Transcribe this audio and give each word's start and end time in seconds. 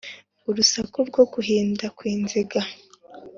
urusaku 0.49 0.97
rwo 1.09 1.23
guhinda 1.33 1.85
kw’inziga 1.95 2.61